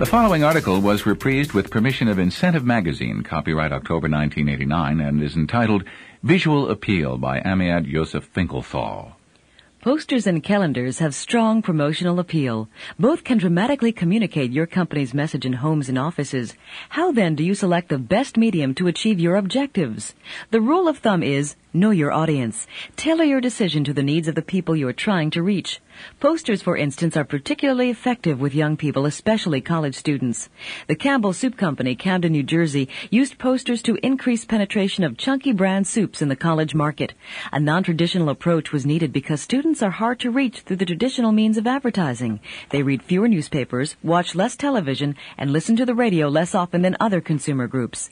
The 0.00 0.06
following 0.06 0.42
article 0.42 0.80
was 0.80 1.02
reprised 1.02 1.52
with 1.52 1.70
permission 1.70 2.08
of 2.08 2.18
Incentive 2.18 2.64
Magazine, 2.64 3.22
copyright 3.22 3.70
October 3.70 4.08
1989, 4.08 4.98
and 4.98 5.22
is 5.22 5.36
entitled 5.36 5.84
Visual 6.22 6.70
Appeal 6.70 7.18
by 7.18 7.40
Amiad 7.40 7.86
Yosef 7.86 8.24
Finkelthal. 8.24 9.14
Posters 9.82 10.26
and 10.26 10.42
calendars 10.42 11.00
have 11.00 11.14
strong 11.14 11.60
promotional 11.60 12.18
appeal. 12.18 12.70
Both 12.98 13.24
can 13.24 13.36
dramatically 13.36 13.92
communicate 13.92 14.52
your 14.52 14.66
company's 14.66 15.12
message 15.12 15.44
in 15.44 15.52
homes 15.52 15.90
and 15.90 15.98
offices. 15.98 16.54
How 16.88 17.12
then 17.12 17.34
do 17.34 17.44
you 17.44 17.54
select 17.54 17.90
the 17.90 17.98
best 17.98 18.38
medium 18.38 18.74
to 18.76 18.88
achieve 18.88 19.20
your 19.20 19.36
objectives? 19.36 20.14
The 20.50 20.62
rule 20.62 20.88
of 20.88 20.96
thumb 20.98 21.22
is 21.22 21.56
Know 21.72 21.90
your 21.92 22.10
audience. 22.10 22.66
Tailor 22.96 23.22
your 23.22 23.40
decision 23.40 23.84
to 23.84 23.92
the 23.92 24.02
needs 24.02 24.26
of 24.26 24.34
the 24.34 24.42
people 24.42 24.74
you 24.74 24.88
are 24.88 24.92
trying 24.92 25.30
to 25.30 25.40
reach. 25.40 25.80
Posters, 26.18 26.62
for 26.62 26.76
instance, 26.76 27.16
are 27.16 27.22
particularly 27.22 27.90
effective 27.90 28.40
with 28.40 28.56
young 28.56 28.76
people, 28.76 29.06
especially 29.06 29.60
college 29.60 29.94
students. 29.94 30.48
The 30.88 30.96
Campbell 30.96 31.32
Soup 31.32 31.56
Company, 31.56 31.94
Camden, 31.94 32.32
New 32.32 32.42
Jersey, 32.42 32.88
used 33.08 33.38
posters 33.38 33.82
to 33.82 33.96
increase 34.02 34.44
penetration 34.44 35.04
of 35.04 35.16
chunky 35.16 35.52
brand 35.52 35.86
soups 35.86 36.20
in 36.20 36.28
the 36.28 36.34
college 36.34 36.74
market. 36.74 37.14
A 37.52 37.60
non-traditional 37.60 38.30
approach 38.30 38.72
was 38.72 38.84
needed 38.84 39.12
because 39.12 39.40
students 39.40 39.80
are 39.80 39.90
hard 39.90 40.18
to 40.20 40.32
reach 40.32 40.62
through 40.62 40.78
the 40.78 40.86
traditional 40.86 41.30
means 41.30 41.56
of 41.56 41.68
advertising. 41.68 42.40
They 42.70 42.82
read 42.82 43.00
fewer 43.00 43.28
newspapers, 43.28 43.94
watch 44.02 44.34
less 44.34 44.56
television, 44.56 45.14
and 45.38 45.52
listen 45.52 45.76
to 45.76 45.86
the 45.86 45.94
radio 45.94 46.26
less 46.26 46.52
often 46.52 46.82
than 46.82 46.96
other 46.98 47.20
consumer 47.20 47.68
groups. 47.68 48.10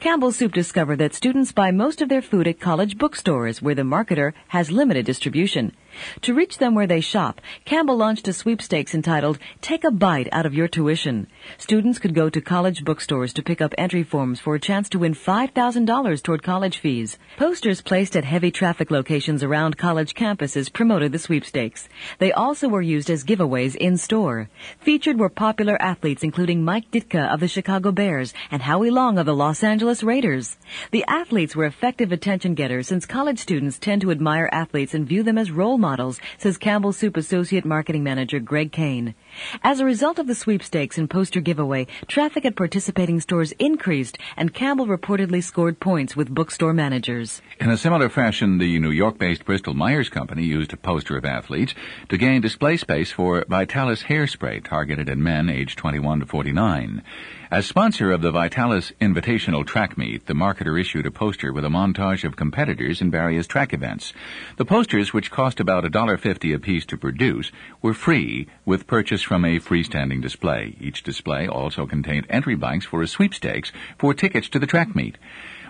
Campbell 0.00 0.32
Soup 0.32 0.52
discovered 0.52 0.96
that 0.96 1.14
students 1.14 1.52
buy 1.52 1.70
most 1.70 2.00
of 2.00 2.08
their 2.08 2.22
food 2.22 2.46
at 2.46 2.60
college 2.60 2.98
bookstores 2.98 3.60
where 3.60 3.74
the 3.74 3.82
marketer 3.82 4.32
has 4.48 4.70
limited 4.70 5.06
distribution. 5.06 5.72
To 6.22 6.34
reach 6.34 6.58
them 6.58 6.74
where 6.74 6.86
they 6.86 7.00
shop, 7.00 7.40
Campbell 7.64 7.96
launched 7.96 8.28
a 8.28 8.32
sweepstakes 8.32 8.94
entitled 8.94 9.38
Take 9.62 9.84
a 9.84 9.90
Bite 9.90 10.28
Out 10.30 10.46
of 10.46 10.54
Your 10.54 10.68
Tuition. 10.68 11.26
Students 11.58 11.98
could 11.98 12.14
go 12.14 12.28
to 12.28 12.40
college 12.40 12.84
bookstores 12.84 13.32
to 13.32 13.42
pick 13.42 13.60
up 13.60 13.74
entry 13.78 14.02
forms 14.02 14.38
for 14.38 14.54
a 14.54 14.60
chance 14.60 14.88
to 14.90 14.98
win 14.98 15.14
$5,000 15.14 16.22
toward 16.22 16.42
college 16.42 16.78
fees. 16.78 17.18
Posters 17.38 17.80
placed 17.80 18.16
at 18.16 18.24
heavy 18.24 18.50
traffic 18.50 18.90
locations 18.90 19.42
around 19.42 19.78
college 19.78 20.14
campuses 20.14 20.70
promoted 20.70 21.12
the 21.12 21.18
sweepstakes. 21.18 21.88
They 22.18 22.32
also 22.32 22.68
were 22.68 22.82
used 22.82 23.08
as 23.08 23.24
giveaways 23.24 23.74
in 23.74 23.96
store. 23.96 24.50
Featured 24.80 25.18
were 25.18 25.30
popular 25.30 25.80
athletes 25.80 26.22
including 26.22 26.62
Mike 26.62 26.90
Ditka 26.90 27.32
of 27.32 27.40
the 27.40 27.48
Chicago 27.48 27.90
Bears 27.90 28.34
and 28.50 28.60
Howie 28.60 28.90
Long 28.90 29.16
of 29.16 29.24
the 29.24 29.34
Los 29.34 29.64
Angeles 29.64 30.02
Raiders. 30.02 30.58
The 30.90 31.04
athletes 31.08 31.56
were 31.56 31.64
effective 31.64 32.12
attention 32.12 32.54
getters 32.54 32.88
since 32.88 33.06
college 33.06 33.38
students 33.38 33.78
tend 33.78 34.02
to 34.02 34.10
admire 34.10 34.50
athletes 34.52 34.92
and 34.92 35.08
view 35.08 35.22
them 35.22 35.38
as 35.38 35.50
role 35.50 35.78
models 35.78 35.85
models, 35.86 36.18
says 36.36 36.58
Campbell 36.58 36.92
Soup 36.92 37.16
Associate 37.16 37.64
Marketing 37.64 38.02
Manager 38.02 38.40
Greg 38.40 38.72
Kane. 38.72 39.14
As 39.62 39.80
a 39.80 39.84
result 39.84 40.18
of 40.18 40.26
the 40.26 40.34
sweepstakes 40.34 40.98
and 40.98 41.08
poster 41.08 41.40
giveaway, 41.40 41.86
traffic 42.08 42.44
at 42.44 42.56
participating 42.56 43.20
stores 43.20 43.52
increased 43.58 44.18
and 44.36 44.52
Campbell 44.52 44.86
reportedly 44.86 45.42
scored 45.42 45.80
points 45.80 46.16
with 46.16 46.34
bookstore 46.34 46.72
managers. 46.72 47.42
In 47.60 47.70
a 47.70 47.76
similar 47.76 48.08
fashion, 48.08 48.58
the 48.58 48.78
New 48.78 48.90
York-based 48.90 49.44
Bristol 49.44 49.74
Myers 49.74 50.08
Company 50.08 50.44
used 50.44 50.72
a 50.72 50.76
poster 50.76 51.16
of 51.16 51.24
athletes 51.24 51.74
to 52.08 52.16
gain 52.18 52.40
display 52.40 52.76
space 52.76 53.12
for 53.12 53.44
Vitalis 53.48 54.02
hairspray 54.02 54.64
targeted 54.64 55.08
at 55.08 55.18
men 55.18 55.48
aged 55.48 55.78
21 55.78 56.20
to 56.20 56.26
49. 56.26 57.02
As 57.48 57.64
sponsor 57.64 58.10
of 58.10 58.22
the 58.22 58.32
Vitalis 58.32 58.92
Invitational 59.00 59.64
Track 59.64 59.96
Meet, 59.96 60.26
the 60.26 60.34
marketer 60.34 60.80
issued 60.80 61.06
a 61.06 61.12
poster 61.12 61.52
with 61.52 61.64
a 61.64 61.68
montage 61.68 62.24
of 62.24 62.34
competitors 62.34 63.00
in 63.00 63.08
various 63.08 63.46
track 63.46 63.72
events. 63.72 64.12
The 64.56 64.64
posters, 64.64 65.12
which 65.12 65.30
cost 65.30 65.60
about 65.60 65.84
$1.50 65.84 66.54
apiece 66.54 66.84
to 66.86 66.96
produce, 66.96 67.52
were 67.80 67.94
free 67.94 68.48
with 68.64 68.88
purchase 68.88 69.25
from 69.26 69.44
a 69.44 69.58
freestanding 69.58 70.22
display. 70.22 70.76
Each 70.80 71.02
display 71.02 71.48
also 71.48 71.84
contained 71.84 72.26
entry 72.30 72.54
blanks 72.54 72.86
for 72.86 73.02
a 73.02 73.08
sweepstakes 73.08 73.72
for 73.98 74.14
tickets 74.14 74.48
to 74.50 74.58
the 74.58 74.66
track 74.66 74.94
meet. 74.94 75.18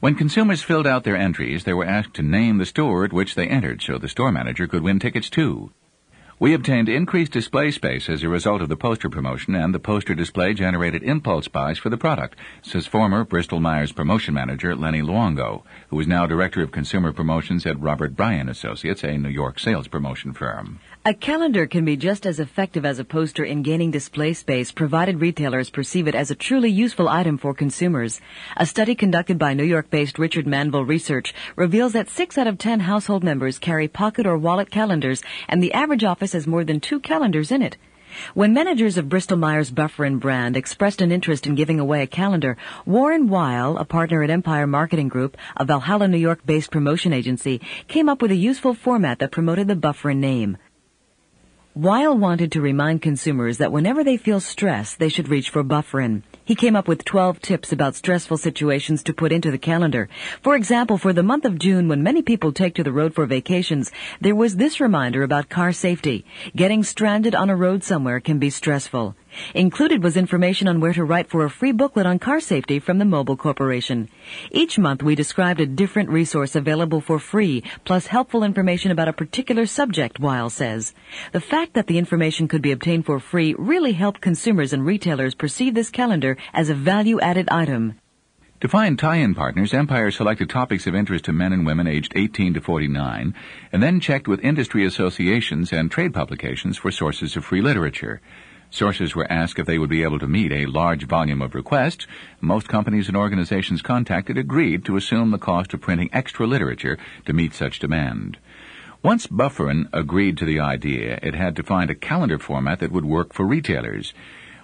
When 0.00 0.16
consumers 0.16 0.62
filled 0.62 0.86
out 0.86 1.04
their 1.04 1.16
entries, 1.16 1.62
they 1.62 1.74
were 1.74 1.84
asked 1.84 2.14
to 2.14 2.22
name 2.22 2.58
the 2.58 2.66
store 2.66 3.04
at 3.04 3.12
which 3.12 3.34
they 3.36 3.46
entered 3.46 3.82
so 3.82 3.98
the 3.98 4.08
store 4.08 4.32
manager 4.32 4.66
could 4.66 4.82
win 4.82 4.98
tickets 4.98 5.30
too. 5.30 5.70
We 6.42 6.54
obtained 6.54 6.88
increased 6.88 7.30
display 7.30 7.70
space 7.70 8.08
as 8.08 8.24
a 8.24 8.28
result 8.28 8.62
of 8.62 8.68
the 8.68 8.74
poster 8.74 9.08
promotion, 9.08 9.54
and 9.54 9.72
the 9.72 9.78
poster 9.78 10.12
display 10.12 10.54
generated 10.54 11.04
impulse 11.04 11.46
buys 11.46 11.78
for 11.78 11.88
the 11.88 11.96
product, 11.96 12.36
says 12.62 12.84
former 12.84 13.22
Bristol 13.22 13.60
Myers 13.60 13.92
promotion 13.92 14.34
manager 14.34 14.74
Lenny 14.74 15.02
Luongo, 15.02 15.62
who 15.90 16.00
is 16.00 16.08
now 16.08 16.26
director 16.26 16.60
of 16.60 16.72
consumer 16.72 17.12
promotions 17.12 17.64
at 17.64 17.78
Robert 17.78 18.16
Bryan 18.16 18.48
Associates, 18.48 19.04
a 19.04 19.16
New 19.18 19.28
York 19.28 19.60
sales 19.60 19.86
promotion 19.86 20.32
firm. 20.32 20.80
A 21.04 21.14
calendar 21.14 21.66
can 21.66 21.84
be 21.84 21.96
just 21.96 22.26
as 22.26 22.40
effective 22.40 22.84
as 22.84 22.98
a 22.98 23.04
poster 23.04 23.44
in 23.44 23.62
gaining 23.62 23.92
display 23.92 24.32
space 24.32 24.72
provided 24.72 25.20
retailers 25.20 25.70
perceive 25.70 26.08
it 26.08 26.14
as 26.16 26.32
a 26.32 26.36
truly 26.36 26.70
useful 26.70 27.08
item 27.08 27.38
for 27.38 27.54
consumers. 27.54 28.20
A 28.56 28.66
study 28.66 28.96
conducted 28.96 29.38
by 29.38 29.54
New 29.54 29.64
York-based 29.64 30.18
Richard 30.18 30.46
Manville 30.48 30.84
Research 30.84 31.34
reveals 31.54 31.92
that 31.92 32.10
6 32.10 32.38
out 32.38 32.46
of 32.48 32.58
10 32.58 32.80
household 32.80 33.22
members 33.22 33.60
carry 33.60 33.86
pocket 33.86 34.26
or 34.26 34.38
wallet 34.38 34.70
calendars 34.72 35.22
and 35.48 35.62
the 35.62 35.72
average 35.72 36.04
office 36.04 36.31
has 36.32 36.46
more 36.46 36.64
than 36.64 36.80
2 36.80 37.00
calendars 37.00 37.50
in 37.50 37.62
it. 37.62 37.76
When 38.34 38.52
managers 38.52 38.98
of 38.98 39.08
Bristol 39.08 39.38
Myers 39.38 39.70
Bufferin 39.70 40.18
brand 40.18 40.54
expressed 40.54 41.00
an 41.00 41.10
interest 41.10 41.46
in 41.46 41.54
giving 41.54 41.80
away 41.80 42.02
a 42.02 42.06
calendar, 42.06 42.58
Warren 42.84 43.30
Weil, 43.30 43.78
a 43.78 43.86
partner 43.86 44.22
at 44.22 44.28
Empire 44.28 44.66
Marketing 44.66 45.08
Group, 45.08 45.38
a 45.56 45.64
Valhalla, 45.64 46.08
New 46.08 46.18
York-based 46.18 46.70
promotion 46.70 47.14
agency, 47.14 47.62
came 47.88 48.10
up 48.10 48.20
with 48.20 48.30
a 48.30 48.36
useful 48.36 48.74
format 48.74 49.18
that 49.20 49.30
promoted 49.30 49.66
the 49.66 49.76
Bufferin 49.76 50.20
name. 50.20 50.58
Weil 51.74 52.18
wanted 52.18 52.52
to 52.52 52.60
remind 52.60 53.00
consumers 53.00 53.56
that 53.56 53.72
whenever 53.72 54.04
they 54.04 54.18
feel 54.18 54.40
stress, 54.40 54.94
they 54.94 55.08
should 55.08 55.28
reach 55.28 55.48
for 55.48 55.62
Bufferin. 55.62 56.22
He 56.44 56.56
came 56.56 56.74
up 56.74 56.88
with 56.88 57.04
12 57.04 57.40
tips 57.40 57.72
about 57.72 57.94
stressful 57.94 58.36
situations 58.36 59.04
to 59.04 59.14
put 59.14 59.30
into 59.30 59.52
the 59.52 59.58
calendar. 59.58 60.08
For 60.42 60.56
example, 60.56 60.98
for 60.98 61.12
the 61.12 61.22
month 61.22 61.44
of 61.44 61.58
June, 61.58 61.86
when 61.86 62.02
many 62.02 62.20
people 62.20 62.52
take 62.52 62.74
to 62.74 62.82
the 62.82 62.90
road 62.90 63.14
for 63.14 63.26
vacations, 63.26 63.92
there 64.20 64.34
was 64.34 64.56
this 64.56 64.80
reminder 64.80 65.22
about 65.22 65.48
car 65.48 65.72
safety. 65.72 66.24
Getting 66.56 66.82
stranded 66.82 67.36
on 67.36 67.48
a 67.48 67.56
road 67.56 67.84
somewhere 67.84 68.18
can 68.18 68.40
be 68.40 68.50
stressful. 68.50 69.14
Included 69.54 70.02
was 70.02 70.16
information 70.16 70.68
on 70.68 70.80
where 70.80 70.92
to 70.92 71.04
write 71.04 71.28
for 71.30 71.44
a 71.44 71.50
free 71.50 71.72
booklet 71.72 72.06
on 72.06 72.18
car 72.18 72.40
safety 72.40 72.78
from 72.78 72.98
the 72.98 73.04
Mobil 73.04 73.38
Corporation. 73.38 74.08
Each 74.50 74.78
month 74.78 75.02
we 75.02 75.14
described 75.14 75.60
a 75.60 75.66
different 75.66 76.10
resource 76.10 76.54
available 76.54 77.00
for 77.00 77.18
free, 77.18 77.62
plus 77.84 78.06
helpful 78.06 78.44
information 78.44 78.90
about 78.90 79.08
a 79.08 79.12
particular 79.12 79.66
subject, 79.66 80.20
Weil 80.20 80.50
says. 80.50 80.94
The 81.32 81.40
fact 81.40 81.74
that 81.74 81.86
the 81.86 81.98
information 81.98 82.48
could 82.48 82.62
be 82.62 82.72
obtained 82.72 83.06
for 83.06 83.20
free 83.20 83.54
really 83.58 83.92
helped 83.92 84.20
consumers 84.20 84.72
and 84.72 84.84
retailers 84.84 85.34
perceive 85.34 85.74
this 85.74 85.90
calendar 85.90 86.36
as 86.52 86.68
a 86.68 86.74
value-added 86.74 87.48
item. 87.50 87.94
To 88.62 88.68
find 88.68 88.96
tie-in 88.96 89.34
partners, 89.34 89.74
Empire 89.74 90.12
selected 90.12 90.48
topics 90.48 90.86
of 90.86 90.94
interest 90.94 91.24
to 91.24 91.32
men 91.32 91.52
and 91.52 91.66
women 91.66 91.88
aged 91.88 92.12
18 92.14 92.54
to 92.54 92.60
49, 92.60 93.34
and 93.72 93.82
then 93.82 93.98
checked 93.98 94.28
with 94.28 94.38
industry 94.44 94.86
associations 94.86 95.72
and 95.72 95.90
trade 95.90 96.14
publications 96.14 96.76
for 96.76 96.92
sources 96.92 97.34
of 97.34 97.44
free 97.44 97.60
literature. 97.60 98.20
Sources 98.72 99.14
were 99.14 99.30
asked 99.30 99.58
if 99.58 99.66
they 99.66 99.78
would 99.78 99.90
be 99.90 100.02
able 100.02 100.18
to 100.18 100.26
meet 100.26 100.50
a 100.50 100.64
large 100.64 101.06
volume 101.06 101.42
of 101.42 101.54
requests. 101.54 102.06
Most 102.40 102.68
companies 102.68 103.06
and 103.06 103.14
organizations 103.14 103.82
contacted 103.82 104.38
agreed 104.38 104.86
to 104.86 104.96
assume 104.96 105.30
the 105.30 105.36
cost 105.36 105.74
of 105.74 105.82
printing 105.82 106.08
extra 106.10 106.46
literature 106.46 106.96
to 107.26 107.34
meet 107.34 107.52
such 107.52 107.80
demand. 107.80 108.38
Once 109.02 109.26
Bufferin 109.26 109.90
agreed 109.92 110.38
to 110.38 110.46
the 110.46 110.58
idea, 110.58 111.18
it 111.22 111.34
had 111.34 111.54
to 111.56 111.62
find 111.62 111.90
a 111.90 111.94
calendar 111.94 112.38
format 112.38 112.78
that 112.78 112.90
would 112.90 113.04
work 113.04 113.34
for 113.34 113.44
retailers. 113.44 114.14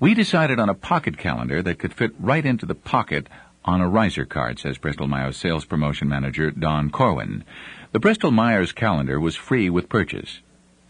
We 0.00 0.14
decided 0.14 0.58
on 0.58 0.68
a 0.68 0.74
pocket 0.74 1.16
calendar 1.16 1.62
that 1.62 1.78
could 1.78 1.94
fit 1.94 2.10
right 2.18 2.44
into 2.44 2.66
the 2.66 2.74
pocket 2.74 3.28
on 3.64 3.80
a 3.80 3.88
riser 3.88 4.24
card, 4.24 4.58
says 4.58 4.78
Bristol 4.78 5.06
Myers 5.06 5.36
sales 5.36 5.64
promotion 5.64 6.08
manager 6.08 6.50
Don 6.50 6.90
Corwin. 6.90 7.44
The 7.92 8.00
Bristol 8.00 8.32
Myers 8.32 8.72
calendar 8.72 9.20
was 9.20 9.36
free 9.36 9.70
with 9.70 9.88
purchase. 9.88 10.40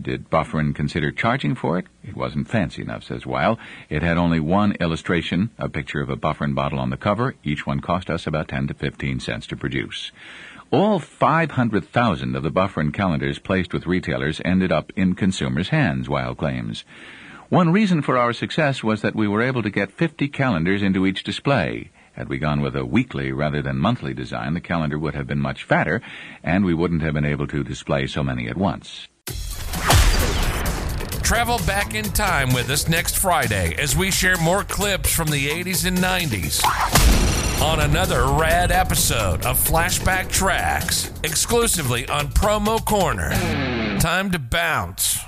Did 0.00 0.28
Bufferin 0.28 0.74
consider 0.74 1.12
charging 1.12 1.54
for 1.54 1.78
it? 1.78 1.86
It 2.02 2.16
wasn't 2.16 2.48
fancy 2.48 2.82
enough, 2.82 3.04
says 3.04 3.24
Weil. 3.24 3.58
It 3.88 4.02
had 4.02 4.18
only 4.18 4.40
one 4.40 4.72
illustration, 4.80 5.50
a 5.56 5.68
picture 5.68 6.00
of 6.00 6.10
a 6.10 6.16
Bufferin 6.16 6.52
bottle 6.52 6.80
on 6.80 6.90
the 6.90 6.96
cover. 6.96 7.36
Each 7.44 7.64
one 7.64 7.78
cost 7.80 8.10
us 8.10 8.26
about 8.26 8.48
10 8.48 8.66
to 8.68 8.74
15 8.74 9.20
cents 9.20 9.46
to 9.46 9.56
produce. 9.56 10.10
All 10.72 10.98
500,000 10.98 12.34
of 12.34 12.42
the 12.42 12.50
Bufferin 12.50 12.90
calendars 12.90 13.38
placed 13.38 13.72
with 13.72 13.86
retailers 13.86 14.40
ended 14.44 14.72
up 14.72 14.92
in 14.96 15.14
consumers' 15.14 15.68
hands, 15.68 16.08
Weil 16.08 16.34
claims. 16.34 16.84
One 17.48 17.70
reason 17.70 18.02
for 18.02 18.18
our 18.18 18.32
success 18.32 18.82
was 18.82 19.02
that 19.02 19.14
we 19.14 19.28
were 19.28 19.42
able 19.42 19.62
to 19.62 19.70
get 19.70 19.92
50 19.92 20.26
calendars 20.28 20.82
into 20.82 21.06
each 21.06 21.22
display. 21.22 21.90
Had 22.14 22.28
we 22.28 22.38
gone 22.38 22.62
with 22.62 22.74
a 22.74 22.84
weekly 22.84 23.30
rather 23.30 23.62
than 23.62 23.78
monthly 23.78 24.14
design, 24.14 24.54
the 24.54 24.60
calendar 24.60 24.98
would 24.98 25.14
have 25.14 25.28
been 25.28 25.40
much 25.40 25.62
fatter, 25.62 26.00
and 26.42 26.64
we 26.64 26.74
wouldn't 26.74 27.02
have 27.02 27.14
been 27.14 27.24
able 27.24 27.46
to 27.46 27.62
display 27.62 28.08
so 28.08 28.24
many 28.24 28.48
at 28.48 28.56
once. 28.56 29.06
Travel 31.24 31.56
back 31.66 31.94
in 31.94 32.04
time 32.04 32.52
with 32.52 32.68
us 32.68 32.86
next 32.86 33.16
Friday 33.16 33.74
as 33.78 33.96
we 33.96 34.10
share 34.10 34.36
more 34.36 34.62
clips 34.62 35.10
from 35.10 35.28
the 35.28 35.48
80s 35.48 35.86
and 35.86 35.96
90s 35.96 36.62
on 37.62 37.80
another 37.80 38.26
rad 38.26 38.70
episode 38.70 39.46
of 39.46 39.58
Flashback 39.58 40.30
Tracks, 40.30 41.10
exclusively 41.22 42.06
on 42.08 42.28
Promo 42.28 42.84
Corner. 42.84 43.30
Time 44.00 44.30
to 44.32 44.38
bounce. 44.38 45.18